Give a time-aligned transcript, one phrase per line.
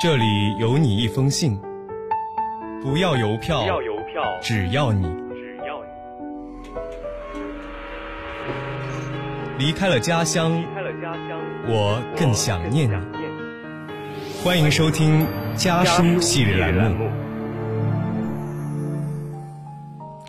[0.00, 1.60] 这里有你一封信，
[2.82, 5.78] 不要邮票，不要邮票，只要你只要
[9.58, 12.92] 你离开了家乡，离开了家乡，我更想念你。
[12.92, 14.42] 想念你。
[14.42, 17.06] 欢迎收听家书系列栏目。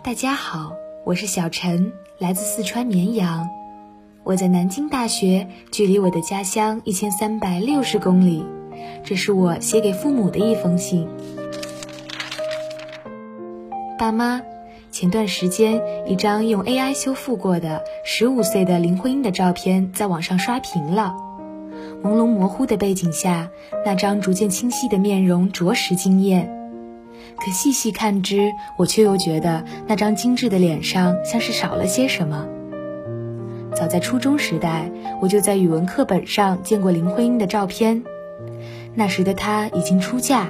[0.04, 0.74] 大家好，
[1.06, 3.48] 我是小陈，来自四川绵阳。
[4.22, 8.44] 我在南京大学，距离我的家乡一千三百六十公里。
[9.04, 11.08] 这是我写给父母的一封信。
[13.98, 14.42] 爸妈，
[14.90, 21.14] 前段时间一张用 AI 修复过的十五岁的林徽因的照片在网上刷屏了。
[22.02, 23.48] 朦胧模糊的背景下，
[23.84, 26.50] 那张逐渐清晰的面容着实惊艳。
[27.36, 32.48] 可细细看之，我却又觉得那张精致的脸上像是少了些什么。
[33.74, 38.02] 早在初中时代，我就在语文课本上见过林徽因的照片。
[38.94, 40.48] 那时的她已经出嫁，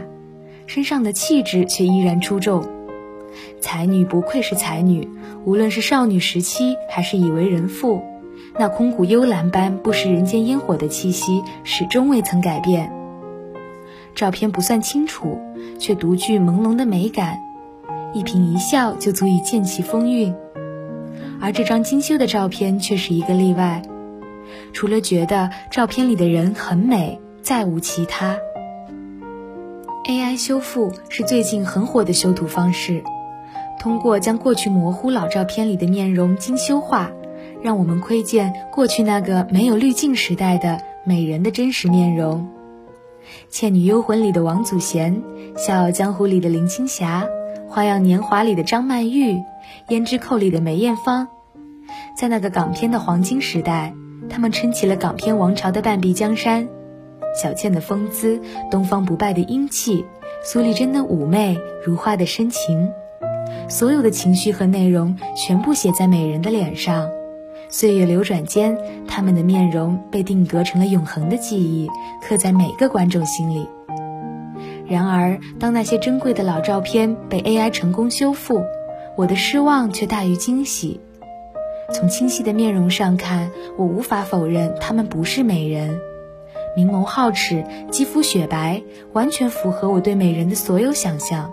[0.67, 2.65] 身上的气质却依然出众。
[3.61, 5.09] 才女不愧是才女，
[5.45, 8.03] 无论是少女时期还是已为人妇，
[8.59, 12.93] 那空谷幽兰般不食人间烟火的气息始终未曾改变。
[14.15, 15.41] 照片不算清楚，
[15.79, 17.39] 却独具朦胧的美感，
[18.13, 20.35] 一颦一笑就足以见其风韵。
[21.41, 23.81] 而这张精修的照片却是一个例外，
[24.75, 28.39] 除了觉得照片里的人很美，再无其他。
[30.05, 33.03] AI 修复是最近很火的修图方式，
[33.81, 37.11] 通过将过去模糊老照片里的面容精修化，
[37.63, 42.49] 让我们窥见过去那个没有滤镜时代的美人的真实面容。
[43.49, 45.23] 《倩女幽魂》里的王祖贤，
[45.59, 47.29] 《笑傲江湖》里的林青霞，
[47.69, 49.35] 《花样年华》里的张曼玉，
[49.89, 51.29] 《胭脂扣》里的梅艳芳，
[52.17, 53.95] 在那个港片的黄金时代，
[54.29, 56.69] 他们撑起了港片王朝的半壁江山。
[57.35, 60.05] 小倩的风姿，东方不败的英气，
[60.43, 62.91] 苏丽珍的妩媚，如花的深情，
[63.69, 67.09] 所有的情绪和内容全部写在美人的脸上。
[67.69, 68.77] 岁月流转间，
[69.09, 71.89] 他们的面容被定格成了永恒的记忆，
[72.23, 73.67] 刻在每个观众心里。
[74.87, 78.63] 然而，当那些珍贵的老照片被 AI 成功修复，
[79.17, 81.01] 我的失望却大于惊喜。
[81.95, 85.99] 从清晰的面容上看，我无法否认他们不是美人。
[86.77, 91.53] 明眸皓齿，肌肤雪白，完全符合我对美人的所有想象。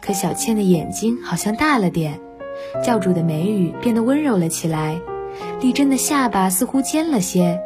[0.00, 2.20] 可小倩的眼睛好像大了点，
[2.82, 5.00] 教主的眉宇变得温柔了起来，
[5.60, 7.60] 丽珍的下巴似乎尖了些，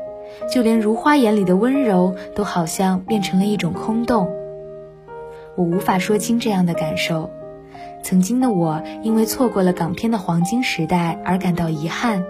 [0.52, 4.28] 就连如花眼里的温柔都好像变成了一种空洞。
[5.56, 7.30] 我无法说清这样的感受。
[8.02, 12.24] 曾经的我因为错过了港片的黄金时代而感到遗憾。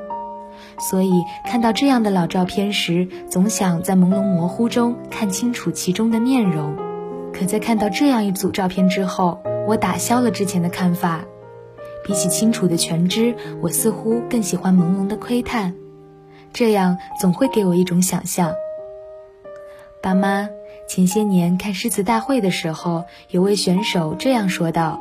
[0.78, 6.76] 所以看到这样的老照片时，总想在朦胧模糊中看清楚其中的面容。
[7.32, 11.24] 可在看到这样一组照片之后，我打消了之前的看法。
[12.04, 15.74] 比起清楚的全知，我似乎更喜欢朦胧的窥探，
[16.52, 18.54] 这样总会给我一种想象。
[20.00, 20.48] 爸妈，
[20.88, 25.00] 前些年看诗词大会的时候，有位选手这样说道：“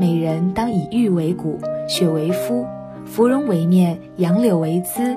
[0.00, 2.66] 美人当以玉为骨，雪为肤。”
[3.06, 5.16] 芙蓉为面，杨柳为姿，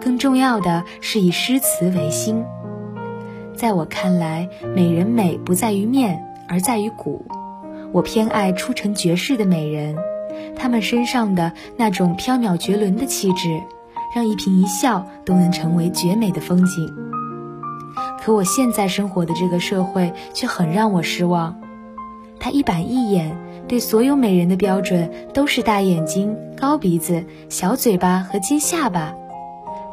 [0.00, 2.44] 更重要的是以诗词为心。
[3.56, 7.24] 在我看来，美人美不在于面，而在于骨。
[7.92, 9.96] 我偏爱出尘绝世的美人，
[10.54, 13.48] 她们身上的那种飘渺绝伦的气质，
[14.14, 16.88] 让一颦一笑都能成为绝美的风景。
[18.20, 21.58] 可我现在生活的这个社会却很让我失望，
[22.38, 23.36] 它一板一眼。
[23.70, 29.14] 对所有美人的标准都是大眼睛、高鼻子、小嘴巴和尖下巴，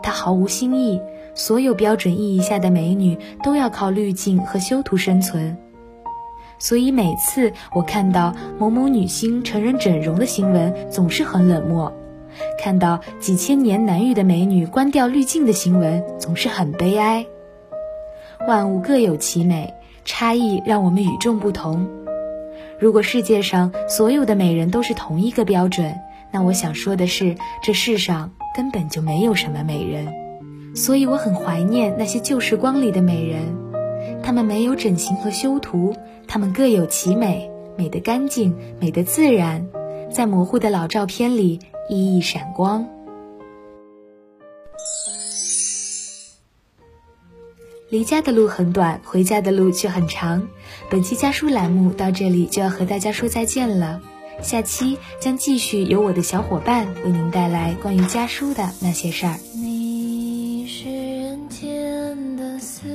[0.01, 0.99] 她毫无新意。
[1.35, 5.55] 所有标准意义下的美女都要靠滤镜和修图生存，
[6.57, 11.91] 所以每次我看到某某女星成人整容的新闻，总是很冷漠；
[12.59, 17.27] 看到几千年难遇的美女关掉滤镜的新闻，总是很悲哀。
[18.47, 19.71] 万物各有其美，
[20.03, 21.87] 差异让我们与众不同。
[22.79, 25.95] 如果世界上所有的美人都是同一个标准，
[26.31, 30.07] 那我想说的是，这世上根本就没有什么美人。
[30.75, 33.41] 所以我很怀念那些旧时光里的美人，
[34.21, 35.95] 她们没有整形和修图，
[36.27, 39.67] 她们各有其美，美得干净，美得自然，
[40.11, 41.59] 在模糊的老照片里
[41.89, 42.87] 熠熠闪光。
[47.89, 50.49] 离家的路很短，回家的路却很长。
[50.89, 54.01] 本期家书栏目到这里就要和大家说再见了，
[54.41, 59.39] 下期将继续由我的小伙伴为您带来关于家书的那些事儿。
[59.55, 62.89] 你是人间的四，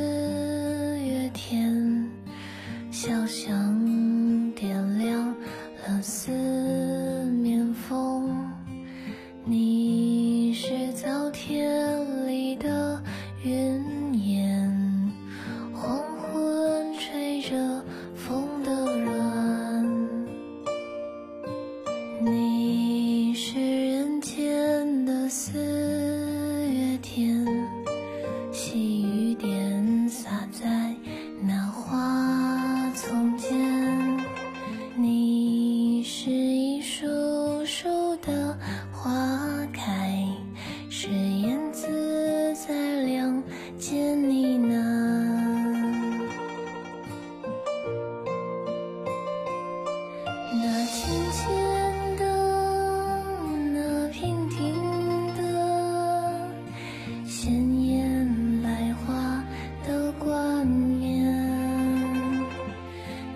[57.42, 59.44] 鲜艳百花
[59.84, 61.26] 的冠冕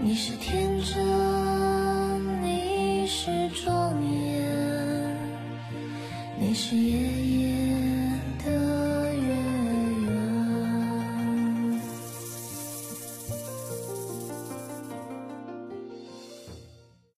[0.00, 5.16] 你是天真你是庄严
[6.38, 7.55] 你是爷爷